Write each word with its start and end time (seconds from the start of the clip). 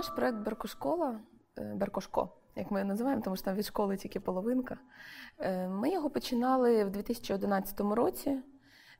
Наш 0.00 0.08
проект 0.08 0.38
Беркошкола, 0.38 1.20
е, 1.58 1.74
Беркошко, 1.74 2.28
як 2.56 2.70
ми 2.70 2.80
його 2.80 2.88
називаємо, 2.88 3.22
тому 3.22 3.36
що 3.36 3.44
там 3.44 3.56
від 3.56 3.66
школи 3.66 3.96
тільки 3.96 4.20
половинка. 4.20 4.78
Е, 5.38 5.68
ми 5.68 5.90
його 5.90 6.10
починали 6.10 6.84
в 6.84 6.90
2011 6.90 7.94
році 7.94 8.38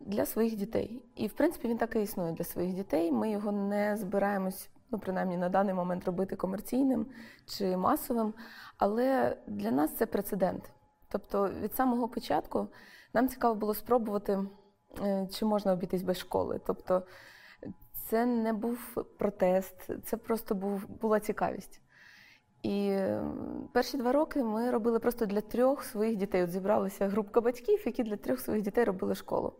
для 0.00 0.26
своїх 0.26 0.56
дітей. 0.56 1.04
І, 1.16 1.26
в 1.26 1.32
принципі, 1.32 1.68
він 1.68 1.78
так 1.78 1.96
і 1.96 2.02
існує 2.02 2.32
для 2.32 2.44
своїх 2.44 2.74
дітей. 2.74 3.12
Ми 3.12 3.30
його 3.30 3.52
не 3.52 3.96
збираємось, 3.96 4.70
ну, 4.90 4.98
принаймні, 4.98 5.36
на 5.36 5.48
даний 5.48 5.74
момент 5.74 6.04
робити 6.04 6.36
комерційним 6.36 7.06
чи 7.46 7.76
масовим. 7.76 8.34
Але 8.78 9.36
для 9.46 9.70
нас 9.70 9.96
це 9.96 10.06
прецедент. 10.06 10.72
Тобто, 11.08 11.50
від 11.62 11.74
самого 11.74 12.08
початку 12.08 12.68
нам 13.14 13.28
цікаво 13.28 13.54
було 13.54 13.74
спробувати, 13.74 14.38
е, 15.02 15.28
чи 15.32 15.44
можна 15.44 15.72
обійтись 15.72 16.02
без 16.02 16.18
школи. 16.18 16.60
Тобто, 16.66 17.02
це 18.10 18.26
не 18.26 18.52
був 18.52 19.04
протест, 19.18 19.90
це 20.04 20.16
просто 20.16 20.54
був, 20.54 20.88
була 21.00 21.20
цікавість. 21.20 21.80
І 22.62 22.98
перші 23.72 23.96
два 23.96 24.12
роки 24.12 24.42
ми 24.42 24.70
робили 24.70 24.98
просто 24.98 25.26
для 25.26 25.40
трьох 25.40 25.84
своїх 25.84 26.16
дітей. 26.16 26.42
От 26.42 26.50
зібралася 26.50 27.08
групка 27.08 27.40
батьків, 27.40 27.82
які 27.86 28.02
для 28.02 28.16
трьох 28.16 28.40
своїх 28.40 28.62
дітей 28.62 28.84
робили 28.84 29.14
школу. 29.14 29.52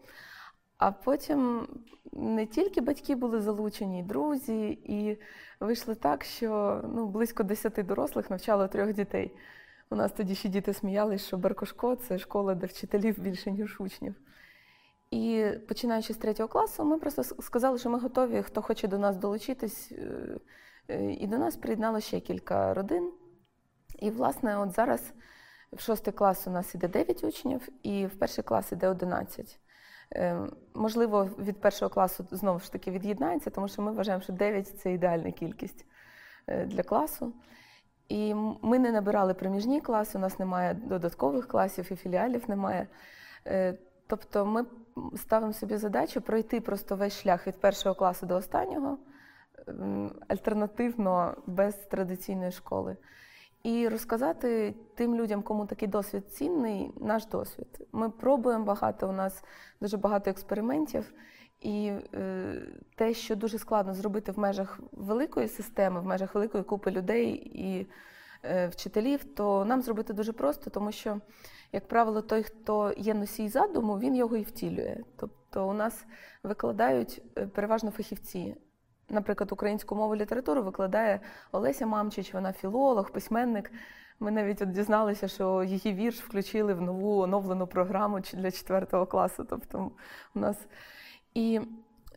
А 0.79 0.93
потім 0.93 1.69
не 2.13 2.47
тільки 2.47 2.81
батьки 2.81 3.15
були 3.15 3.41
залучені, 3.41 4.01
і 4.01 4.03
друзі, 4.03 4.69
і 4.85 5.19
вийшло 5.61 5.95
так, 5.95 6.25
що 6.25 6.81
ну, 6.95 7.07
близько 7.07 7.43
десяти 7.43 7.83
дорослих 7.83 8.31
навчало 8.31 8.69
трьох 8.69 8.93
дітей. 8.93 9.37
У 9.91 9.97
нас 9.97 10.13
тоді 10.13 10.35
ще 10.35 10.49
діти 10.49 10.75
сміялись, 10.75 11.27
що 11.27 11.39
Беркошко 11.39 11.95
це 11.95 12.19
школа, 12.19 12.55
де 12.55 12.67
вчителів 12.67 13.21
більше, 13.21 13.51
ніж 13.51 13.81
учнів. 13.81 14.15
І 15.11 15.47
починаючи 15.69 16.15
з 16.15 16.17
третього 16.17 16.49
класу, 16.49 16.85
ми 16.85 16.99
просто 16.99 17.25
сказали, 17.25 17.79
що 17.79 17.91
ми 17.91 17.99
готові, 17.99 18.43
хто 18.43 18.63
хоче 18.63 18.89
до 18.89 18.99
нас 18.99 19.17
долучитись. 19.17 19.93
Е, 19.93 20.39
е, 20.89 21.13
і 21.13 21.27
до 21.27 21.39
нас 21.39 21.57
приєднало 21.57 22.01
ще 22.01 22.21
кілька 22.21 22.75
родин. 22.75 23.13
І, 23.99 24.11
власне, 24.11 24.59
от 24.59 24.73
зараз 24.73 25.13
в 25.73 25.81
шостий 25.81 26.13
клас 26.13 26.47
у 26.47 26.51
нас 26.51 26.75
іде 26.75 26.89
9 26.89 27.25
учнів, 27.25 27.69
і 27.83 28.07
в 28.07 28.19
перший 28.19 28.45
клас 28.45 28.73
іде 28.73 28.89
11. 28.89 29.59
Е, 30.13 30.47
можливо, 30.75 31.25
від 31.39 31.61
першого 31.61 31.91
класу 31.91 32.27
знову 32.31 32.59
ж 32.59 32.73
таки 32.73 32.91
від'єднається, 32.91 33.51
тому 33.51 33.69
що 33.69 33.83
ми 33.83 33.93
вважаємо, 33.93 34.23
що 34.23 34.33
9 34.33 34.69
це 34.69 34.93
ідеальна 34.93 35.31
кількість 35.31 35.87
для 36.67 36.83
класу. 36.83 37.33
І 38.09 38.35
ми 38.63 38.79
не 38.79 38.93
набирали 38.93 39.35
проміжні 39.35 39.81
класи, 39.81 40.19
у 40.19 40.21
нас 40.21 40.39
немає 40.39 40.75
додаткових 40.75 41.49
класів 41.49 41.93
і 41.93 41.97
філіалів 41.97 42.51
немає. 42.51 42.87
Тобто 44.07 44.47
ми 44.47 44.65
ставимо 45.17 45.53
собі 45.53 45.77
задачу 45.77 46.21
пройти 46.21 46.61
просто 46.61 46.97
весь 46.97 47.21
шлях 47.21 47.47
від 47.47 47.61
першого 47.61 47.95
класу 47.95 48.27
до 48.27 48.37
останнього, 48.37 48.99
альтернативно 50.29 51.37
без 51.47 51.75
традиційної 51.75 52.53
школи. 52.53 52.97
І 53.63 53.89
розказати 53.89 54.75
тим 54.95 55.15
людям, 55.15 55.43
кому 55.43 55.67
такий 55.67 55.89
досвід 55.89 56.33
цінний, 56.33 56.93
наш 57.01 57.27
досвід. 57.27 57.89
Ми 57.93 58.11
пробуємо 58.11 58.65
багато, 58.65 59.09
у 59.09 59.13
нас 59.13 59.45
дуже 59.81 59.97
багато 59.97 60.31
експериментів. 60.31 61.13
І 61.61 61.93
е, 62.15 62.55
те, 62.95 63.15
що 63.15 63.37
дуже 63.37 63.59
складно 63.59 63.95
зробити 63.95 64.33
в 64.33 64.39
межах 64.39 64.81
великої 64.93 65.49
системи, 65.49 66.01
в 66.01 66.05
межах 66.05 66.35
великої 66.35 66.65
купи 66.65 66.91
людей 66.91 67.51
і 67.55 67.87
вчителів, 68.71 69.25
то 69.25 69.65
нам 69.65 69.83
зробити 69.83 70.13
дуже 70.13 70.33
просто, 70.33 70.71
тому 70.71 70.93
що 70.93 71.21
як 71.73 71.89
правило, 71.89 72.23
той, 72.23 72.43
хто 72.43 72.95
є 72.97 73.15
носій 73.15 73.49
задуму, 73.49 73.99
він 73.99 74.17
його 74.17 74.37
і 74.37 74.43
втілює. 74.43 74.97
Тобто 75.17 75.69
у 75.69 75.73
нас 75.73 76.07
викладають 76.43 77.23
е, 77.39 77.47
переважно 77.47 77.91
фахівці. 77.91 78.57
Наприклад, 79.09 79.53
українську 79.53 79.95
мову 79.95 80.17
літературу 80.17 80.63
викладає 80.63 81.21
Олеся 81.53 81.87
Мамчич, 81.87 82.35
вона 82.35 82.53
філолог, 82.53 83.11
письменник. 83.11 83.73
Ми 84.21 84.31
навіть 84.31 84.63
от 84.63 84.71
дізналися, 84.71 85.29
що 85.29 85.63
її 85.63 85.93
вірш 85.95 86.21
включили 86.21 86.75
в 86.75 86.81
нову 86.81 87.21
оновлену 87.21 87.67
програму 87.67 88.21
для 88.21 88.51
4 88.51 89.07
класу. 89.07 89.45
Тобто 89.45 89.91
у 90.35 90.39
нас 90.39 90.57
і 91.35 91.61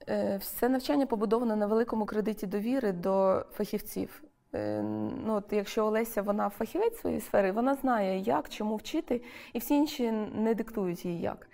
е, 0.09 0.38
все 0.38 0.69
навчання 0.69 1.06
побудоване 1.06 1.56
на 1.56 1.67
великому 1.67 2.06
кредиті 2.06 2.47
довіри 2.47 2.91
до 2.91 3.45
фахівців. 3.51 4.23
Е, 4.56 4.81
ну, 5.25 5.34
от 5.34 5.53
Якщо 5.53 5.86
Олеся 5.86 6.22
вона 6.22 6.50
фахівець 6.50 7.00
своєї 7.00 7.22
сфери, 7.22 7.52
вона 7.52 7.75
знає, 7.75 8.19
як, 8.19 8.50
чому 8.50 8.75
вчити, 8.75 9.22
і 9.53 9.59
всі 9.59 9.75
інші 9.75 10.12
не 10.12 10.53
диктують 10.53 11.06
їй 11.06 11.22
як. 11.22 11.47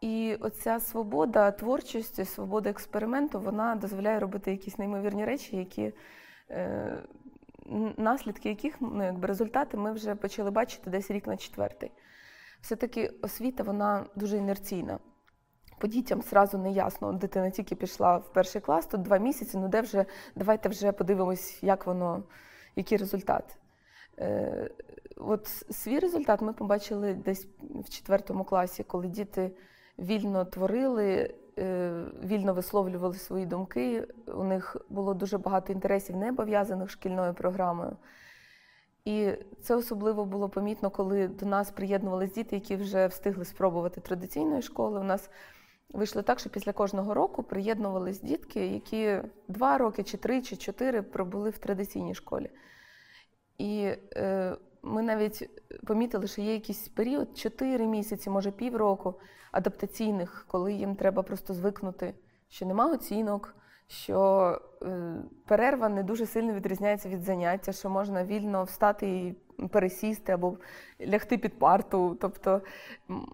І 0.00 0.36
оця 0.40 0.80
свобода 0.80 1.50
творчості, 1.50 2.24
свобода 2.24 2.70
експерименту, 2.70 3.40
вона 3.40 3.76
дозволяє 3.76 4.20
робити 4.20 4.50
якісь 4.50 4.78
неймовірні 4.78 5.24
речі, 5.24 5.56
які 5.56 5.92
е, 6.50 6.98
наслідки 7.96 8.48
яких 8.48 8.76
ну, 8.80 9.04
якби 9.04 9.28
результати 9.28 9.76
ми 9.76 9.92
вже 9.92 10.14
почали 10.14 10.50
бачити 10.50 10.90
десь 10.90 11.10
рік 11.10 11.26
на 11.26 11.36
четвертий. 11.36 11.90
Все-таки 12.60 13.10
освіта 13.22 13.62
вона 13.62 14.06
дуже 14.16 14.36
інерційна 14.36 14.98
по 15.78 15.86
дітям 15.86 16.22
зразу 16.22 16.58
не 16.58 16.72
ясно. 16.72 17.12
Дитина 17.12 17.50
тільки 17.50 17.74
пішла 17.74 18.16
в 18.16 18.32
перший 18.32 18.60
клас, 18.60 18.86
тут 18.86 19.02
два 19.02 19.18
місяці, 19.18 19.58
ну 19.58 19.68
де 19.68 19.80
вже 19.80 20.04
давайте 20.34 20.68
вже 20.68 20.92
подивимось, 20.92 21.62
як 21.62 21.86
воно, 21.86 22.22
який 22.76 22.98
результат. 22.98 23.58
Е, 24.18 24.70
От 25.16 25.46
свій 25.70 25.98
результат 25.98 26.40
ми 26.40 26.52
побачили 26.52 27.14
десь 27.14 27.46
в 27.60 27.90
четвертому 27.90 28.44
класі, 28.44 28.84
коли 28.84 29.06
діти 29.06 29.50
вільно 29.98 30.44
творили, 30.44 31.34
е, 31.58 32.04
вільно 32.24 32.54
висловлювали 32.54 33.14
свої 33.14 33.46
думки. 33.46 34.06
У 34.26 34.44
них 34.44 34.76
було 34.88 35.14
дуже 35.14 35.38
багато 35.38 35.72
інтересів, 35.72 36.16
не 36.16 36.32
пов'язаних 36.32 36.90
шкільною 36.90 37.34
програмою. 37.34 37.96
І 39.04 39.32
це 39.62 39.76
особливо 39.76 40.24
було 40.24 40.48
помітно, 40.48 40.90
коли 40.90 41.28
до 41.28 41.46
нас 41.46 41.70
приєднувалися 41.70 42.34
діти, 42.34 42.56
які 42.56 42.76
вже 42.76 43.06
встигли 43.06 43.44
спробувати 43.44 44.00
традиційної 44.00 44.62
школи. 44.62 45.00
У 45.00 45.04
нас 45.04 45.30
Вийшло 45.88 46.22
так, 46.22 46.38
що 46.38 46.50
після 46.50 46.72
кожного 46.72 47.14
року 47.14 47.42
приєднувались 47.42 48.20
дітки, 48.20 48.66
які 48.66 49.18
два 49.48 49.78
роки, 49.78 50.02
чи 50.02 50.16
три, 50.16 50.42
чи 50.42 50.56
чотири 50.56 51.02
пробули 51.02 51.50
в 51.50 51.58
традиційній 51.58 52.14
школі. 52.14 52.50
І 53.58 53.92
е, 54.16 54.56
ми 54.82 55.02
навіть 55.02 55.50
помітили, 55.86 56.26
що 56.26 56.42
є 56.42 56.52
якийсь 56.52 56.88
період, 56.88 57.38
чотири 57.38 57.86
місяці, 57.86 58.30
може 58.30 58.50
півроку 58.50 59.20
адаптаційних, 59.52 60.44
коли 60.48 60.72
їм 60.72 60.96
треба 60.96 61.22
просто 61.22 61.54
звикнути, 61.54 62.14
що 62.48 62.66
нема 62.66 62.92
оцінок, 62.92 63.54
що 63.86 64.60
е, 64.82 65.14
перерва 65.46 65.88
не 65.88 66.02
дуже 66.02 66.26
сильно 66.26 66.52
відрізняється 66.52 67.08
від 67.08 67.22
заняття, 67.22 67.72
що 67.72 67.90
можна 67.90 68.24
вільно 68.24 68.64
встати 68.64 69.08
і 69.08 69.36
пересісти 69.70 70.32
або 70.32 70.58
лягти 71.06 71.38
під 71.38 71.58
парту. 71.58 72.16
Тобто 72.20 72.62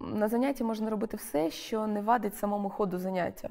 на 0.00 0.28
занятті 0.28 0.64
можна 0.64 0.90
робити 0.90 1.16
все, 1.16 1.50
що 1.50 1.86
не 1.86 2.00
вадить 2.00 2.36
самому 2.36 2.70
ходу 2.70 2.98
заняття. 2.98 3.48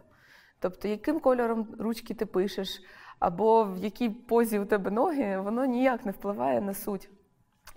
Тобто, 0.59 0.87
яким 0.87 1.19
кольором 1.19 1.67
ручки 1.79 2.13
ти 2.13 2.25
пишеш, 2.25 2.81
або 3.19 3.63
в 3.63 3.77
якій 3.77 4.09
позі 4.09 4.59
у 4.59 4.65
тебе 4.65 4.91
ноги, 4.91 5.39
воно 5.39 5.65
ніяк 5.65 6.05
не 6.05 6.11
впливає 6.11 6.61
на 6.61 6.73
суть. 6.73 7.09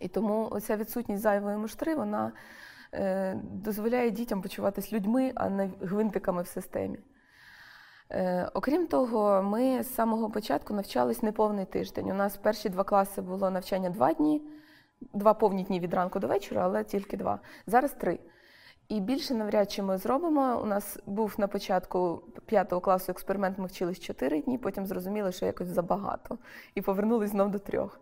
І 0.01 0.09
тому 0.09 0.49
оця 0.51 0.77
відсутність 0.77 1.23
зайвої 1.23 1.57
муштри, 1.57 1.95
вона 1.95 2.33
е, 2.93 3.35
дозволяє 3.43 4.11
дітям 4.11 4.43
почуватись 4.43 4.93
людьми, 4.93 5.33
а 5.35 5.49
не 5.51 5.71
гвинтиками 5.81 6.43
в 6.43 6.47
системі. 6.47 6.99
Е, 8.11 8.51
окрім 8.55 8.87
того, 8.87 9.43
ми 9.43 9.83
з 9.83 9.95
самого 9.95 10.31
початку 10.31 10.75
навчались 10.75 11.23
неповний 11.23 11.65
тиждень. 11.65 12.11
У 12.11 12.15
нас 12.15 12.37
перші 12.37 12.69
два 12.69 12.85
класи 12.85 13.23
було 13.23 13.51
навчання 13.51 13.91
два 13.91 14.13
дні, 14.13 14.43
два 15.13 15.35
повні 15.35 15.65
дні 15.65 15.81
від 15.81 15.95
ранку 15.95 16.19
до 16.19 16.27
вечора, 16.27 16.63
але 16.65 16.85
тільки 16.85 17.17
два. 17.17 17.41
Зараз 17.67 17.93
три. 17.93 18.19
І 18.89 19.01
більше 19.01 19.35
навряд 19.35 19.71
чи 19.71 19.83
ми 19.83 19.99
зробимо. 19.99 20.61
У 20.63 20.67
нас 20.67 20.99
був 21.07 21.35
на 21.39 21.49
початку 21.49 22.23
п'ятого 22.47 22.81
класу 22.81 23.13
експеримент, 23.13 23.59
ми 23.59 23.67
вчились 23.67 24.01
чотири 24.01 24.43
дні, 24.43 24.59
потім 24.59 24.87
зрозуміли, 24.87 25.33
що 25.33 25.47
якось 25.47 25.69
забагато, 25.69 26.39
і 26.75 26.83
повернулись 26.83 27.31
знов 27.31 27.51
до 27.51 27.59
трьох. 27.59 28.01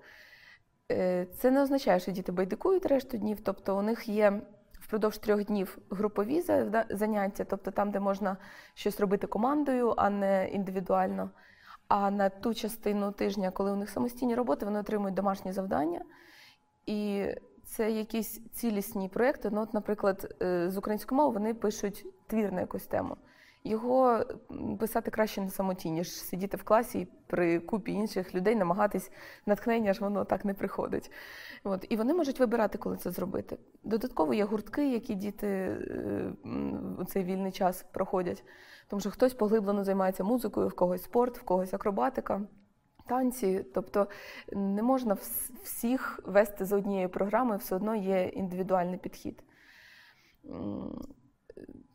Е, 0.92 1.26
це 1.38 1.50
не 1.50 1.62
означає, 1.62 2.00
що 2.00 2.12
діти 2.12 2.32
байдикують 2.32 2.86
решту 2.86 3.16
днів, 3.18 3.40
тобто 3.40 3.78
у 3.78 3.82
них 3.82 4.08
є 4.08 4.42
впродовж 4.80 5.18
трьох 5.18 5.44
днів 5.44 5.78
групові 5.90 6.42
заняття, 6.90 7.44
тобто 7.44 7.70
там, 7.70 7.90
де 7.90 8.00
можна 8.00 8.36
щось 8.74 9.00
робити 9.00 9.26
командою, 9.26 9.94
а 9.96 10.10
не 10.10 10.48
індивідуально. 10.48 11.30
А 11.88 12.10
на 12.10 12.28
ту 12.28 12.54
частину 12.54 13.12
тижня, 13.12 13.50
коли 13.50 13.72
у 13.72 13.76
них 13.76 13.90
самостійні 13.90 14.34
роботи, 14.34 14.64
вони 14.64 14.80
отримують 14.80 15.14
домашні 15.14 15.52
завдання. 15.52 16.04
І 16.86 17.26
це 17.64 17.90
якісь 17.90 18.40
цілісні 18.52 19.08
проєкти. 19.08 19.50
Ну, 19.50 19.60
от, 19.60 19.74
Наприклад, 19.74 20.34
е, 20.42 20.70
з 20.70 20.76
української 20.76 21.16
мови 21.16 21.32
вони 21.32 21.54
пишуть 21.54 22.06
твір 22.26 22.52
на 22.52 22.60
якусь 22.60 22.86
тему. 22.86 23.16
Його 23.64 24.24
писати 24.78 25.10
краще 25.10 25.40
на 25.40 25.50
самоті, 25.50 25.90
ніж 25.90 26.12
сидіти 26.12 26.56
в 26.56 26.62
класі 26.62 27.00
і 27.00 27.08
при 27.26 27.60
купі 27.60 27.92
інших 27.92 28.34
людей, 28.34 28.56
намагатись 28.56 29.10
натхнення, 29.46 29.92
ж 29.92 30.00
воно 30.00 30.24
так 30.24 30.44
не 30.44 30.54
приходить. 30.54 31.10
От. 31.64 31.86
І 31.88 31.96
вони 31.96 32.14
можуть 32.14 32.40
вибирати, 32.40 32.78
коли 32.78 32.96
це 32.96 33.10
зробити. 33.10 33.58
Додатково 33.84 34.34
є 34.34 34.44
гуртки, 34.44 34.92
які 34.92 35.14
діти 35.14 35.46
е, 35.46 36.32
у 36.98 37.04
цей 37.04 37.24
вільний 37.24 37.52
час 37.52 37.82
проходять. 37.92 38.44
Тому 38.88 39.00
що 39.00 39.10
хтось 39.10 39.34
поглиблено 39.34 39.84
займається 39.84 40.24
музикою, 40.24 40.68
в 40.68 40.74
когось 40.74 41.02
спорт, 41.02 41.38
в 41.38 41.42
когось 41.42 41.74
акробатика. 41.74 42.40
Танці. 43.12 43.64
Тобто 43.74 44.06
не 44.52 44.82
можна 44.82 45.16
всіх 45.62 46.20
вести 46.24 46.64
за 46.64 46.76
однією 46.76 47.08
програмою, 47.08 47.58
все 47.58 47.76
одно 47.76 47.94
є 47.94 48.24
індивідуальний 48.24 48.98
підхід. 48.98 49.42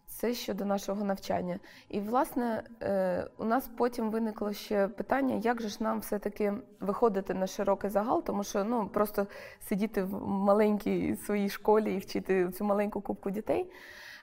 Це 0.08 0.34
щодо 0.34 0.66
нашого 0.66 1.04
навчання. 1.04 1.60
І, 1.90 2.00
власне, 2.00 2.64
е, 2.82 3.28
у 3.38 3.46
нас 3.46 3.70
потім 3.78 4.12
виникло 4.12 4.54
ще 4.54 4.88
питання, 4.88 5.36
як 5.36 5.62
же 5.62 5.70
ж 5.70 5.78
нам 5.84 6.00
все-таки 6.00 6.54
виходити 6.80 7.34
на 7.34 7.48
широкий 7.48 7.90
загал, 7.90 8.24
тому 8.24 8.44
що 8.44 8.64
ну, 8.64 8.88
просто 8.88 9.28
сидіти 9.60 10.04
в 10.04 10.28
маленькій 10.28 11.16
своїй 11.16 11.50
школі 11.50 11.96
і 11.96 11.98
вчити 11.98 12.52
цю 12.52 12.64
маленьку 12.64 13.02
кубку 13.02 13.30
дітей. 13.30 13.72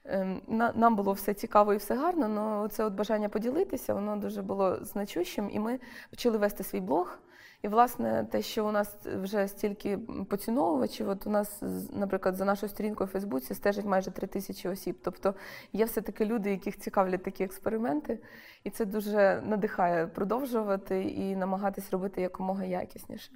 Ем, 0.04 0.42
нам 0.74 0.96
було 0.96 1.12
все 1.12 1.34
цікаво 1.34 1.74
і 1.74 1.76
все 1.76 1.94
гарно, 1.94 2.40
але 2.40 2.68
це 2.68 2.84
от 2.84 2.94
бажання 2.94 3.28
поділитися, 3.28 3.94
воно 3.94 4.16
дуже 4.16 4.42
було 4.42 4.78
значущим, 4.84 5.50
і 5.52 5.58
ми 5.58 5.80
почали 6.10 6.38
вести 6.38 6.64
свій 6.64 6.80
блог. 6.80 7.18
І, 7.62 7.68
власне, 7.68 8.26
те, 8.30 8.42
що 8.42 8.66
у 8.66 8.72
нас 8.72 8.96
вже 9.22 9.48
стільки 9.48 9.98
поціновувачів, 10.28 11.08
от 11.08 11.26
у 11.26 11.30
нас, 11.30 11.62
наприклад, 11.92 12.36
за 12.36 12.44
нашою 12.44 12.70
сторінкою 12.70 13.06
в 13.06 13.10
Фейсбуці 13.10 13.54
стежить 13.54 13.84
майже 13.84 14.10
три 14.10 14.26
тисячі 14.26 14.68
осіб. 14.68 14.98
Тобто 15.02 15.34
є 15.72 15.84
все-таки 15.84 16.24
люди, 16.24 16.50
яких 16.50 16.78
цікавлять 16.78 17.22
такі 17.22 17.44
експерименти, 17.44 18.18
і 18.64 18.70
це 18.70 18.84
дуже 18.84 19.42
надихає 19.46 20.06
продовжувати 20.06 21.04
і 21.04 21.36
намагатись 21.36 21.90
робити 21.90 22.20
якомога 22.20 22.64
якісніше. 22.64 23.32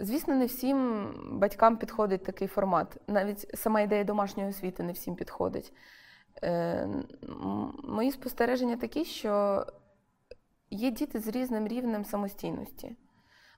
Звісно, 0.00 0.34
не 0.34 0.46
всім 0.46 1.08
батькам 1.32 1.76
підходить 1.76 2.24
такий 2.24 2.48
формат. 2.48 2.96
Навіть 3.06 3.58
сама 3.58 3.80
ідея 3.80 4.04
домашньої 4.04 4.48
освіти 4.48 4.82
не 4.82 4.92
всім 4.92 5.14
підходить. 5.14 5.72
Е, 6.42 6.88
Мої 7.84 8.12
спостереження 8.12 8.76
такі, 8.76 9.04
що 9.04 9.64
є 10.70 10.90
діти 10.90 11.20
з 11.20 11.28
різним 11.28 11.68
рівнем 11.68 12.04
самостійності. 12.04 12.96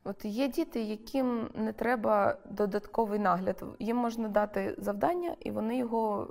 От 0.05 0.25
Є 0.25 0.49
діти, 0.49 0.83
яким 0.83 1.49
не 1.55 1.73
треба 1.73 2.37
додатковий 2.51 3.19
нагляд. 3.19 3.65
Їм 3.79 3.97
можна 3.97 4.29
дати 4.29 4.75
завдання, 4.79 5.37
і 5.41 5.51
вони 5.51 5.77
його 5.77 6.29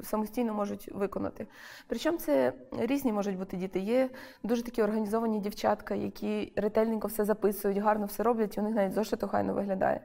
е, 0.00 0.02
самостійно 0.04 0.54
можуть 0.54 0.88
виконати. 0.92 1.46
Причому 1.86 2.18
це 2.18 2.52
різні 2.78 3.12
можуть 3.12 3.38
бути 3.38 3.56
діти. 3.56 3.80
Є 3.80 4.10
дуже 4.42 4.62
такі 4.62 4.82
організовані 4.82 5.40
дівчатка, 5.40 5.94
які 5.94 6.52
ретельненько 6.56 7.08
все 7.08 7.24
записують, 7.24 7.78
гарно 7.78 8.06
все 8.06 8.22
роблять, 8.22 8.56
і 8.56 8.60
у 8.60 8.62
них 8.62 8.74
навіть 8.74 8.92
зошиту 8.92 9.28
хайно 9.28 9.54
виглядає. 9.54 10.00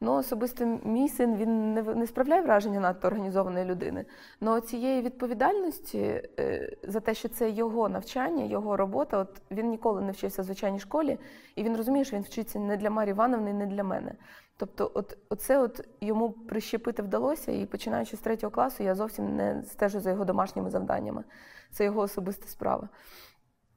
Ну, 0.00 0.14
особисто 0.14 0.80
мій 0.84 1.08
син 1.08 1.36
він 1.36 1.74
не 1.74 1.82
не 1.82 2.06
справляє 2.06 2.42
враження 2.42 2.80
надто 2.80 3.08
організованої 3.08 3.64
людини. 3.64 4.04
Але 4.40 4.60
цієї 4.60 5.02
відповідальності 5.02 5.98
е, 6.38 6.76
за 6.82 7.00
те, 7.00 7.14
що 7.14 7.28
це 7.28 7.50
його 7.50 7.88
навчання, 7.88 8.44
його 8.44 8.76
робота, 8.76 9.18
от 9.18 9.42
він 9.50 9.68
ніколи 9.68 10.00
не 10.00 10.12
вчився 10.12 10.42
в 10.42 10.44
звичайній 10.44 10.78
школі, 10.78 11.18
і 11.56 11.62
він 11.62 11.76
розуміє, 11.76 12.04
що 12.04 12.16
він 12.16 12.22
вчиться 12.22 12.58
не 12.58 12.76
для 12.76 12.90
Марії 12.90 13.10
Івановни, 13.10 13.52
не 13.52 13.66
для 13.66 13.84
мене. 13.84 14.14
Тобто, 14.56 14.90
от 14.94 15.18
оце 15.28 15.58
от 15.58 15.88
йому 16.00 16.30
прищепити 16.30 17.02
вдалося, 17.02 17.52
і 17.52 17.66
починаючи 17.66 18.16
з 18.16 18.20
третього 18.20 18.50
класу, 18.50 18.82
я 18.82 18.94
зовсім 18.94 19.36
не 19.36 19.62
стежу 19.64 20.00
за 20.00 20.10
його 20.10 20.24
домашніми 20.24 20.70
завданнями. 20.70 21.24
Це 21.70 21.84
його 21.84 22.00
особиста 22.00 22.46
справа. 22.46 22.88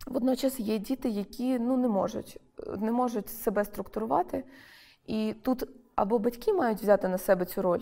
Водночас 0.08 0.60
є 0.60 0.78
діти, 0.78 1.10
які 1.10 1.60
ну 1.60 1.78
не 1.78 1.88
можуть, 1.88 2.40
не 2.78 2.92
можуть 2.92 3.30
себе 3.30 3.66
структурувати. 3.66 4.44
І 5.06 5.34
тут 5.42 5.64
або 6.02 6.20
батьки 6.20 6.54
мають 6.54 6.82
взяти 6.82 7.08
на 7.08 7.18
себе 7.18 7.46
цю 7.46 7.62
роль 7.62 7.82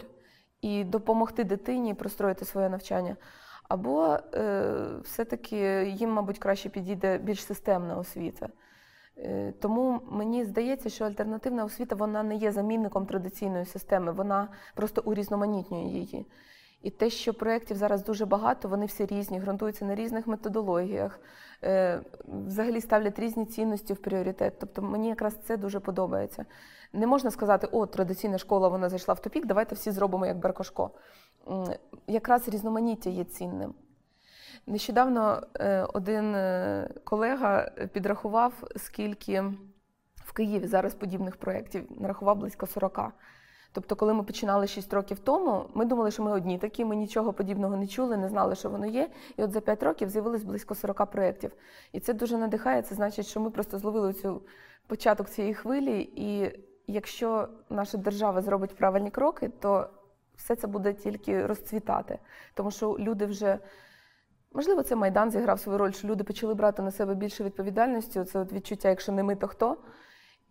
і 0.61 0.83
допомогти 0.83 1.43
дитині 1.43 1.93
простроїти 1.93 2.45
своє 2.45 2.69
навчання, 2.69 3.15
або 3.69 4.17
е, 4.33 4.63
все-таки 5.03 5.85
їм, 5.89 6.09
мабуть, 6.09 6.39
краще 6.39 6.69
підійде 6.69 7.17
більш 7.17 7.45
системна 7.45 7.97
освіта. 7.97 8.49
Е, 9.17 9.53
тому 9.61 10.01
мені 10.11 10.45
здається, 10.45 10.89
що 10.89 11.05
альтернативна 11.05 11.65
освіта 11.65 11.95
вона 11.95 12.23
не 12.23 12.35
є 12.35 12.51
замінником 12.51 13.05
традиційної 13.05 13.65
системи, 13.65 14.11
вона 14.11 14.47
просто 14.75 15.01
урізноманітнює 15.05 15.83
її. 15.83 16.25
І 16.81 16.89
те, 16.89 17.09
що 17.09 17.33
проєктів 17.33 17.77
зараз 17.77 18.03
дуже 18.03 18.25
багато, 18.25 18.67
вони 18.67 18.85
всі 18.85 19.05
різні, 19.05 19.39
ґрунтуються 19.39 19.85
на 19.85 19.95
різних 19.95 20.27
методологіях, 20.27 21.19
е, 21.63 22.01
взагалі 22.27 22.81
ставлять 22.81 23.19
різні 23.19 23.45
цінності 23.45 23.93
в 23.93 23.97
пріоритет. 23.97 24.59
Тобто 24.59 24.81
мені 24.81 25.09
якраз 25.09 25.35
це 25.43 25.57
дуже 25.57 25.79
подобається. 25.79 26.45
Не 26.93 27.07
можна 27.07 27.31
сказати, 27.31 27.67
о, 27.71 27.85
традиційна 27.85 28.37
школа 28.37 28.67
вона 28.67 28.89
зайшла 28.89 29.13
в 29.13 29.21
тупік, 29.21 29.45
давайте 29.45 29.75
всі 29.75 29.91
зробимо 29.91 30.25
як 30.25 30.37
Беркошко. 30.37 30.91
Якраз 32.07 32.49
різноманіття 32.49 33.09
є 33.09 33.23
цінним. 33.23 33.73
Нещодавно 34.67 35.43
е, 35.59 35.87
один 35.93 36.35
е, 36.35 36.89
колега 37.03 37.71
підрахував, 37.93 38.53
скільки 38.75 39.43
в 40.15 40.33
Києві 40.33 40.67
зараз 40.67 40.95
подібних 40.95 41.35
проєктів, 41.35 42.01
нарахував 42.01 42.37
близько 42.37 42.67
40. 42.67 42.99
Тобто, 43.77 43.95
коли 43.95 44.13
ми 44.13 44.23
починали 44.23 44.67
6 44.67 44.93
років 44.93 45.19
тому, 45.19 45.65
ми 45.73 45.85
думали, 45.85 46.11
що 46.11 46.23
ми 46.23 46.31
одні 46.31 46.57
такі, 46.57 46.85
ми 46.85 46.95
нічого 46.95 47.33
подібного 47.33 47.77
не 47.77 47.87
чули, 47.87 48.17
не 48.17 48.29
знали, 48.29 48.55
що 48.55 48.69
воно 48.69 48.85
є. 48.85 49.09
І 49.37 49.43
от 49.43 49.51
за 49.51 49.61
5 49.61 49.83
років 49.83 50.09
з'явилось 50.09 50.43
близько 50.43 50.75
40 50.75 51.11
проєктів. 51.11 51.51
І 51.91 51.99
це 51.99 52.13
дуже 52.13 52.37
надихає. 52.37 52.81
Це 52.81 52.95
значить, 52.95 53.27
що 53.27 53.39
ми 53.39 53.49
просто 53.49 53.77
зловили 53.77 54.13
цю 54.13 54.41
початок 54.87 55.29
цієї 55.29 55.53
хвилі, 55.53 56.11
і 56.15 56.59
якщо 56.87 57.47
наша 57.69 57.97
держава 57.97 58.41
зробить 58.41 58.75
правильні 58.75 59.11
кроки, 59.11 59.49
то 59.59 59.89
все 60.35 60.55
це 60.55 60.67
буде 60.67 60.93
тільки 60.93 61.45
розцвітати. 61.45 62.19
Тому 62.53 62.71
що 62.71 62.95
люди 62.99 63.25
вже. 63.25 63.59
Можливо, 64.53 64.83
це 64.83 64.95
Майдан 64.95 65.31
зіграв 65.31 65.59
свою 65.59 65.77
роль, 65.77 65.91
що 65.91 66.07
люди 66.07 66.23
почали 66.23 66.53
брати 66.53 66.81
на 66.81 66.91
себе 66.91 67.15
більше 67.15 67.43
відповідальності. 67.43 68.23
Це 68.23 68.39
от 68.39 68.53
відчуття, 68.53 68.89
якщо 68.89 69.11
не 69.11 69.23
ми, 69.23 69.35
то 69.35 69.47
хто. 69.47 69.77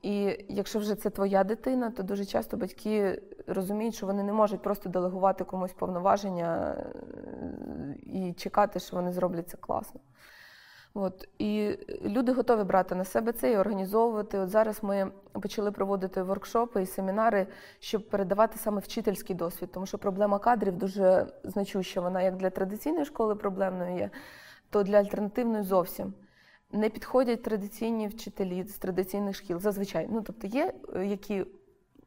І 0.02 0.44
якщо 0.48 0.78
вже 0.78 0.94
це 0.94 1.10
твоя 1.10 1.44
дитина, 1.44 1.90
то 1.90 2.02
дуже 2.02 2.24
часто 2.24 2.56
батьки 2.56 3.22
розуміють, 3.46 3.94
що 3.94 4.06
вони 4.06 4.22
не 4.22 4.32
можуть 4.32 4.62
просто 4.62 4.88
делегувати 4.88 5.44
комусь 5.44 5.72
повноваження 5.72 6.76
е, 6.78 6.94
і 8.02 8.32
чекати, 8.32 8.80
що 8.80 8.96
вони 8.96 9.12
зроблять 9.12 9.48
це 9.48 9.56
класно. 9.56 10.00
От. 10.94 11.28
І 11.38 11.78
люди 12.04 12.32
готові 12.32 12.64
брати 12.64 12.94
на 12.94 13.04
себе 13.04 13.32
це 13.32 13.52
і 13.52 13.56
організовувати. 13.56 14.38
От 14.38 14.50
зараз 14.50 14.82
ми 14.82 15.10
почали 15.32 15.72
проводити 15.72 16.22
воркшопи 16.22 16.82
і 16.82 16.86
семінари, 16.86 17.46
щоб 17.80 18.08
передавати 18.08 18.58
саме 18.58 18.80
вчительський 18.80 19.36
досвід, 19.36 19.72
тому 19.72 19.86
що 19.86 19.98
проблема 19.98 20.38
кадрів 20.38 20.76
дуже 20.76 21.26
значуща. 21.44 22.00
Вона 22.00 22.22
як 22.22 22.36
для 22.36 22.50
традиційної 22.50 23.04
школи 23.04 23.34
проблемною 23.34 23.96
є, 23.96 24.10
то 24.70 24.82
для 24.82 24.96
альтернативної 24.96 25.62
зовсім 25.62 26.14
не 26.72 26.88
підходять 26.88 27.42
традиційні 27.42 28.08
вчителі 28.08 28.64
з 28.64 28.78
традиційних 28.78 29.36
шкіл. 29.36 29.58
Зазвичай. 29.58 30.08
Ну, 30.10 30.22
тобто 30.22 30.46
є 30.46 30.74
е, 30.94 31.06
які 31.06 31.46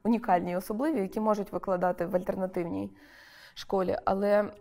унікальні 0.04 0.52
і 0.52 0.56
особливі, 0.56 1.00
які 1.00 1.20
можуть 1.20 1.52
викладати 1.52 2.06
в 2.06 2.16
альтернативній 2.16 2.92
школі, 3.54 3.98
але 4.06 4.54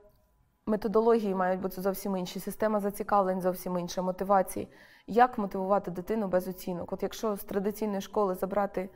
методології 0.66 1.34
мають 1.34 1.60
бути 1.60 1.80
зовсім 1.80 2.16
інші, 2.16 2.40
система 2.40 2.80
зацікавлень 2.80 3.40
зовсім 3.40 3.78
інша, 3.78 4.02
мотивації. 4.02 4.68
Як 5.06 5.38
мотивувати 5.38 5.90
дитину 5.90 6.28
без 6.28 6.48
оцінок? 6.48 6.92
От 6.92 7.02
якщо 7.02 7.36
з 7.36 7.44
традиційної 7.44 8.00
школи 8.00 8.34
забрати 8.34 8.90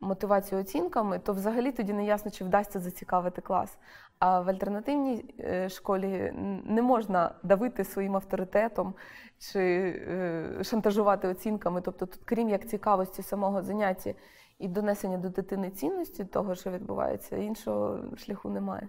мотивацію 0.00 0.60
оцінками, 0.60 1.18
то 1.18 1.32
взагалі 1.32 1.72
тоді 1.72 1.92
не 1.92 2.04
ясно, 2.04 2.30
чи 2.30 2.44
вдасться 2.44 2.80
зацікавити 2.80 3.40
клас. 3.40 3.78
А 4.20 4.40
в 4.40 4.48
альтернативній 4.48 5.34
е, 5.40 5.68
школі 5.68 6.32
не 6.64 6.82
можна 6.82 7.34
давити 7.42 7.84
своїм 7.84 8.16
авторитетом 8.16 8.94
чи 9.38 9.60
е, 9.60 10.64
шантажувати 10.64 11.28
оцінками. 11.28 11.80
Тобто, 11.80 12.06
тут, 12.06 12.20
крім 12.24 12.48
як 12.48 12.68
цікавості 12.68 13.22
самого 13.22 13.62
заняття 13.62 14.14
і 14.58 14.68
донесення 14.68 15.18
до 15.18 15.28
дитини 15.28 15.70
цінності 15.70 16.24
того, 16.24 16.54
що 16.54 16.70
відбувається, 16.70 17.36
іншого 17.36 18.16
шляху 18.16 18.50
немає. 18.50 18.88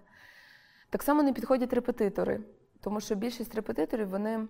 Так 0.90 1.04
само 1.04 1.24
не 1.24 1.34
підходять 1.34 1.74
репетитори, 1.74 2.40
тому 2.82 3.00
що 3.02 3.16
більшість 3.16 3.56
репетиторів 3.56 4.10
вони 4.10 4.48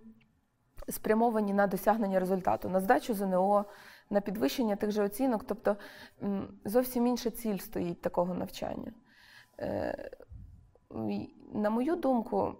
спрямовані 0.90 1.54
на 1.54 1.68
досягнення 1.68 2.20
результату, 2.20 2.70
на 2.70 2.80
здачу 2.80 3.14
ЗНО, 3.14 3.66
на 4.10 4.22
підвищення 4.22 4.76
тих 4.76 4.92
же 4.92 5.04
оцінок. 5.04 5.44
Тобто 5.48 5.76
зовсім 6.66 7.08
інша 7.08 7.30
ціль 7.30 7.58
стоїть 7.58 8.02
такого 8.02 8.34
навчання. 8.34 8.92
На 11.54 11.70
мою 11.70 11.96
думку, 11.96 12.56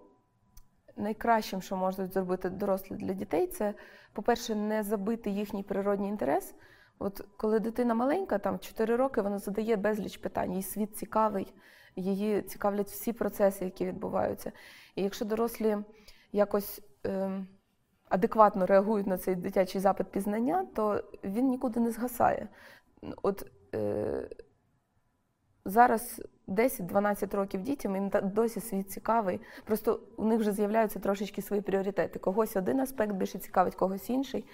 найкращим, 0.98 1.62
що 1.62 1.78
можуть 1.78 2.14
зробити 2.14 2.50
дорослі 2.50 2.96
для 2.96 3.14
дітей, 3.14 3.48
це, 3.48 3.74
по-перше, 4.14 4.56
не 4.56 4.84
забити 4.84 5.30
їхній 5.30 5.64
природній 5.64 6.08
інтерес. 6.08 6.56
От 7.00 7.22
коли 7.38 7.60
дитина 7.60 7.94
маленька, 7.94 8.38
там 8.38 8.60
4 8.60 8.96
роки, 8.96 9.22
вона 9.22 9.40
задає 9.40 9.76
безліч 9.76 10.18
питань, 10.18 10.54
їй 10.54 10.64
світ 10.64 10.98
цікавий, 10.98 11.54
її 11.96 12.42
цікавлять 12.42 12.88
всі 12.88 13.14
процеси, 13.14 13.66
які 13.66 13.86
відбуваються. 13.86 14.52
І 14.96 15.04
якщо 15.04 15.26
дорослі 15.26 15.78
якось 16.32 16.82
е, 17.06 17.46
адекватно 18.10 18.66
реагують 18.66 19.08
на 19.08 19.18
цей 19.18 19.36
дитячий 19.36 19.82
запит 19.82 20.08
пізнання, 20.08 20.68
то 20.76 21.04
він 21.24 21.50
нікуди 21.50 21.80
не 21.80 21.92
згасає. 21.92 22.48
От 23.22 23.52
е, 23.76 24.30
зараз 25.66 26.22
10-12 26.52 27.36
років 27.36 27.62
дітям 27.62 27.96
їм 27.96 28.12
досі 28.24 28.60
світ 28.60 28.92
цікавий. 28.92 29.40
Просто 29.66 30.00
у 30.18 30.26
них 30.26 30.40
вже 30.40 30.52
з'являються 30.52 31.00
трошечки 31.00 31.42
свої 31.42 31.62
пріоритети. 31.62 32.20
Когось 32.20 32.56
один 32.56 32.80
аспект 32.80 33.14
більше 33.14 33.40
цікавить, 33.40 33.76
когось 33.76 34.10
інший. 34.10 34.46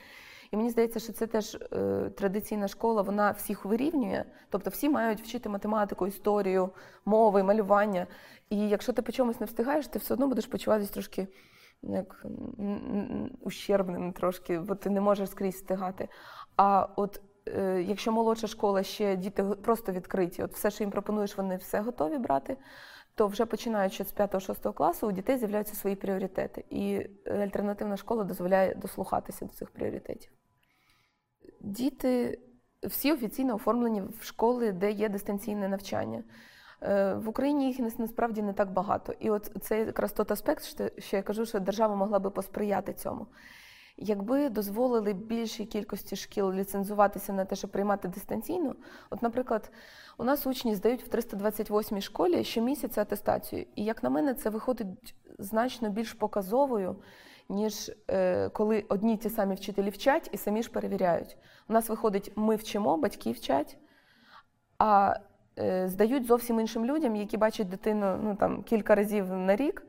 І 0.51 0.58
мені 0.58 0.70
здається, 0.70 1.00
що 1.00 1.13
це 1.13 1.27
теж 1.27 1.56
е, 1.56 2.10
традиційна 2.18 2.68
школа, 2.68 3.01
вона 3.01 3.32
всіх 3.32 3.66
вирівнює. 3.66 4.24
Тобто 4.50 4.70
всі 4.70 4.89
мають 4.89 5.22
вчити 5.22 5.50
математику, 5.50 6.08
історію, 6.08 6.70
мови, 7.06 7.44
малювання. 7.44 8.08
І 8.50 8.70
якщо 8.70 8.94
ти 8.94 9.01
по 9.01 9.12
чомусь 9.12 9.39
не 9.39 9.46
встигаєш, 9.46 9.88
ти 9.88 10.00
все 10.00 10.13
одно 10.13 10.27
будеш 10.27 10.48
почуватися 10.48 10.94
трошки 10.94 11.27
як 11.84 12.25
ущербним, 13.42 14.13
трошки, 14.13 14.60
бо 14.60 14.75
ти 14.75 14.89
не 14.89 15.01
можеш 15.01 15.30
скрізь 15.30 15.56
встигати. 15.56 16.08
А 16.56 16.88
от 16.96 17.22
якщо 17.88 18.12
молодша 18.12 18.48
школа 18.48 18.84
ще 18.84 19.16
діти 19.16 19.44
просто 19.44 19.92
відкриті, 19.92 20.44
от 20.44 20.54
все, 20.54 20.72
що 20.72 20.84
їм 20.84 20.92
пропонуєш, 20.92 21.38
вони 21.38 21.56
все 21.56 21.80
готові 21.80 22.18
брати 22.18 22.58
то 23.18 23.27
вже 23.27 23.46
починаючи 23.46 24.04
з 24.04 24.13
5-6 24.13 24.74
класу 24.74 25.08
у 25.08 25.12
дітей 25.12 25.38
з'являються 25.38 25.75
свої 25.75 25.96
пріоритети. 25.96 26.66
І 26.70 27.08
альтернативна 27.25 27.98
школа 27.98 28.24
дозволяє 28.24 28.75
дослухатися 28.75 29.46
до 29.46 29.54
цих 29.54 29.70
пріоритетів. 29.70 30.32
Діти 31.62 32.39
всі 32.84 33.13
офіційно 33.13 33.56
оформлені 33.56 34.01
в 34.01 34.24
школи, 34.24 34.72
де 34.72 34.92
є 34.92 35.10
дистанційне 35.10 35.68
навчання. 35.68 36.24
Е, 36.82 37.13
в 37.13 37.30
Україні 37.30 37.68
їх 37.68 38.00
насправді 38.00 38.42
не 38.42 38.54
так 38.54 38.72
багато. 38.72 39.13
І 39.20 39.30
от 39.30 39.51
це 39.62 39.80
якраз 39.80 40.13
тот 40.13 40.32
аспект, 40.32 40.63
що 41.00 41.18
я 41.18 41.24
кажу, 41.24 41.46
що 41.46 41.60
держава 41.60 41.96
могла 41.96 42.20
би 42.20 42.30
посприяти 42.30 42.94
цьому. 42.94 43.27
Якби 44.00 44.50
дозволили 44.50 45.13
більшій 45.13 45.66
кількості 45.66 46.16
шкіл 46.16 46.54
ліцензуватися 46.54 47.34
на 47.34 47.46
те, 47.46 47.56
щоб 47.56 47.72
приймати 47.72 48.08
дистанційно, 48.08 48.75
от, 49.10 49.22
наприклад, 49.22 49.72
у 50.18 50.24
нас 50.24 50.48
учні 50.48 50.75
здають 50.75 51.04
в 51.04 51.08
328 51.08 51.98
й 51.98 52.01
школі 52.01 52.44
щомісяця 52.44 53.01
атестацію. 53.01 53.66
І 53.75 53.84
як 53.84 54.04
на 54.04 54.10
мене, 54.10 54.34
це 54.34 54.50
виходить 54.50 55.16
значно 55.39 55.89
більш 55.89 56.13
показовою, 56.13 56.96
ніж 57.50 57.92
е, 58.10 58.50
коли 58.50 58.86
одні 58.89 59.18
ті 59.18 59.30
самі 59.30 59.56
вчителі 59.56 59.89
вчать 59.89 60.30
і 60.32 60.38
самі 60.38 60.63
ж 60.63 60.72
перевіряють. 60.72 61.38
У 61.70 61.74
нас 61.74 61.89
виходить, 61.89 62.32
ми 62.36 62.56
вчимо, 62.56 62.98
батьки 62.98 63.32
вчать, 63.32 63.77
а 64.77 65.20
е, 65.60 65.88
здають 65.89 66.25
зовсім 66.25 66.60
іншим 66.60 66.86
людям, 66.86 67.16
які 67.16 67.38
бачать 67.38 67.70
дитину 67.70 68.20
ну, 68.24 68.36
там, 68.36 68.63
кілька 68.63 68.96
разів 68.96 69.34
на 69.34 69.56
рік 69.56 69.88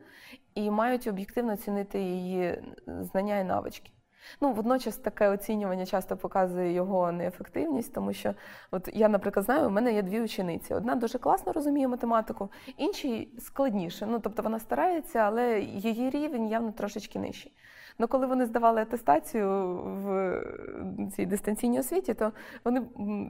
і 0.55 0.71
мають 0.71 1.07
об'єктивно 1.07 1.53
оцінити 1.53 2.01
її 2.01 2.63
знання 2.87 3.39
і 3.39 3.43
навички. 3.43 3.91
Ну, 4.41 4.51
водночас 4.51 4.97
таке 4.97 5.29
оцінювання 5.29 5.85
часто 5.85 6.17
показує 6.17 6.71
його 6.73 7.11
неефективність, 7.11 7.93
тому 7.93 8.13
що, 8.13 8.33
от 8.71 8.89
я, 8.93 9.09
наприклад, 9.09 9.45
знаю, 9.45 9.67
у 9.67 9.69
мене 9.69 9.93
є 9.93 10.01
дві 10.01 10.21
учениці. 10.21 10.73
Одна 10.73 10.95
дуже 10.95 11.17
класно 11.17 11.53
розуміє 11.53 11.87
математику, 11.87 12.49
іншій 12.77 13.29
складніше. 13.39 14.05
Ну, 14.05 14.19
тобто 14.19 14.41
вона 14.41 14.59
старається, 14.59 15.19
але 15.19 15.59
її 15.59 16.09
рівень 16.09 16.47
явно 16.47 16.71
трошечки 16.71 17.19
нижчий. 17.19 17.51
Ну, 18.01 18.07
коли 18.07 18.25
вони 18.25 18.45
здавали 18.45 18.81
атестацію 18.81 19.49
в 19.83 20.41
цій 21.15 21.25
дистанційній 21.25 21.79
освіті, 21.79 22.13
то 22.13 22.31
вони 22.65 22.81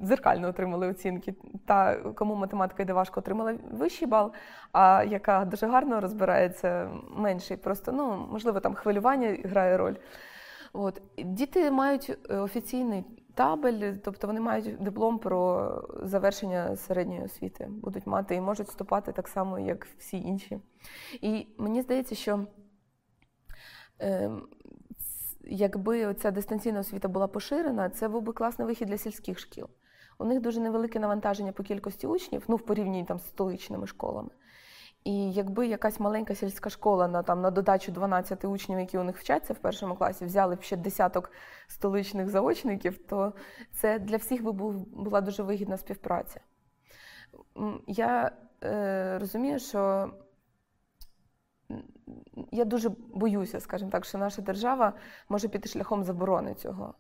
зеркально 0.03 0.47
отримали 0.47 0.87
оцінки. 0.87 1.33
Та, 1.65 1.95
кому 1.95 2.35
математика 2.35 2.83
йде 2.83 2.93
важко, 2.93 3.19
отримала 3.19 3.53
вищий 3.71 4.07
бал, 4.07 4.31
а 4.71 5.03
яка 5.07 5.45
дуже 5.45 5.67
гарно 5.67 6.01
розбирається, 6.01 6.89
менший. 7.17 7.57
Просто 7.57 7.91
ну 7.91 8.27
можливо 8.31 8.59
там 8.59 8.73
хвилювання 8.73 9.37
грає 9.43 9.77
роль. 9.77 9.95
От. 10.73 11.01
Діти 11.17 11.71
мають 11.71 12.17
е, 12.29 12.37
офіційний 12.37 13.03
табель, 13.33 13.93
тобто 14.03 14.27
вони 14.27 14.39
мають 14.39 14.83
диплом 14.83 15.19
про 15.19 15.71
завершення 16.03 16.75
середньої 16.75 17.23
освіти, 17.23 17.67
будуть 17.69 18.07
мати 18.07 18.35
і 18.35 18.41
можуть 18.41 18.67
вступати 18.67 19.11
так 19.11 19.27
само, 19.27 19.59
як 19.59 19.87
всі 19.97 20.17
інші. 20.17 20.59
І 21.21 21.47
мені 21.57 21.81
здається, 21.81 22.15
що 22.15 22.45
е, 24.01 24.31
якби 25.43 26.13
ця 26.13 26.31
дистанційна 26.31 26.79
освіта 26.79 27.07
була 27.07 27.27
поширена, 27.27 27.89
це 27.89 28.07
був 28.07 28.21
би 28.21 28.33
класний 28.33 28.67
вихід 28.67 28.87
для 28.87 28.97
сільських 28.97 29.39
шкіл. 29.39 29.67
У 30.17 30.25
них 30.25 30.41
дуже 30.41 30.59
невелике 30.59 30.99
навантаження 30.99 31.51
по 31.51 31.63
кількості 31.63 32.07
учнів, 32.07 32.43
ну 32.47 32.55
в 32.55 32.61
порівнянні 32.61 33.05
там 33.05 33.19
з 33.19 33.27
столичними 33.27 33.87
школами. 33.87 34.29
І 35.03 35.31
якби 35.31 35.67
якась 35.67 35.99
маленька 35.99 36.35
сільська 36.35 36.69
школа 36.69 37.07
на 37.07 37.23
там 37.23 37.41
на 37.41 37.51
додачу 37.51 37.91
12 37.91 38.45
учнів, 38.45 38.79
які 38.79 38.97
у 38.97 39.03
них 39.03 39.17
вчаться 39.17 39.53
в 39.53 39.57
першому 39.57 39.95
класі, 39.95 40.25
взяли 40.25 40.55
б 40.55 40.61
ще 40.61 40.77
десяток 40.77 41.31
столичних 41.67 42.29
заочників, 42.29 42.97
то 43.07 43.33
це 43.73 43.99
для 43.99 44.17
всіх 44.17 44.43
би 44.43 44.51
був, 44.51 44.87
була 44.97 45.21
дуже 45.21 45.43
вигідна 45.43 45.77
співпраця. 45.77 46.39
Я 47.87 48.31
е, 48.63 49.19
розумію, 49.19 49.59
що 49.59 50.11
я 52.51 52.65
дуже 52.65 52.89
боюся, 53.13 53.59
скажімо 53.59 53.91
так, 53.91 54.05
що 54.05 54.17
наша 54.17 54.41
держава 54.41 54.93
може 55.29 55.47
піти 55.47 55.69
шляхом 55.69 56.03
заборони 56.03 56.53
цього. 56.53 56.93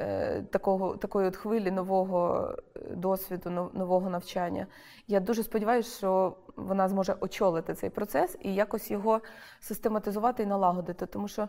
Е, 0.00 0.42
такого, 0.42 0.96
такої 0.96 1.28
от 1.28 1.36
хвилі 1.36 1.70
нового 1.70 2.50
е, 2.76 2.80
досвіду, 2.94 3.70
нового 3.74 4.10
навчання. 4.10 4.66
Я 5.08 5.20
дуже 5.20 5.42
сподіваюся, 5.42 5.96
що 5.96 6.36
вона 6.56 6.88
зможе 6.88 7.16
очолити 7.20 7.74
цей 7.74 7.90
процес 7.90 8.36
і 8.40 8.54
якось 8.54 8.90
його 8.90 9.20
систематизувати 9.60 10.42
і 10.42 10.46
налагодити. 10.46 11.06
Тому 11.06 11.28
що 11.28 11.48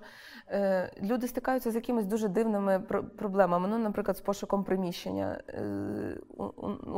е, 0.49 0.91
люди 1.01 1.27
стикаються 1.27 1.71
з 1.71 1.75
якимись 1.75 2.05
дуже 2.05 2.27
дивними 2.27 2.79
проблемами. 3.17 3.67
Ну, 3.67 3.77
наприклад, 3.77 4.17
з 4.17 4.21
пошуком 4.21 4.63
приміщення. 4.63 5.41
Е, 5.49 6.17
у, 6.37 6.43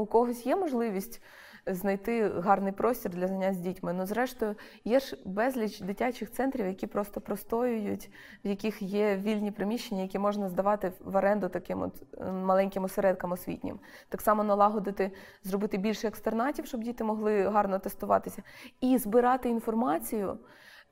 у 0.02 0.06
когось 0.06 0.46
є 0.46 0.56
можливість 0.56 1.22
знайти 1.68 2.30
гарний 2.30 2.72
простір 2.72 3.12
для 3.12 3.28
занять 3.28 3.56
з 3.56 3.58
дітьми. 3.58 3.94
Ну, 3.94 4.06
зрештою, 4.06 4.56
є 4.86 5.00
ж 5.00 5.18
безліч 5.26 5.80
дитячих 5.80 6.32
центрів, 6.32 6.68
які 6.68 6.88
просто 6.88 7.22
простоюють, 7.22 8.10
в 8.46 8.48
яких 8.48 8.82
є 8.82 9.16
вільні 9.16 9.52
приміщення, 9.52 10.02
які 10.02 10.20
можна 10.20 10.50
здавати 10.50 10.92
в 11.00 11.16
оренду 11.16 11.50
таким 11.50 11.82
от 11.82 12.04
маленьким 12.32 12.84
осередкам 12.84 13.32
освітнім. 13.32 13.80
Так 14.10 14.22
само 14.22 14.44
налагодити, 14.44 15.12
зробити 15.44 15.78
більше 15.78 16.08
екстернатів, 16.08 16.66
щоб 16.66 16.84
діти 16.84 17.04
могли 17.04 17.50
гарно 17.50 17.80
тестуватися, 17.80 18.44
і 18.82 18.98
збирати 18.98 19.50
інформацію. 19.50 20.38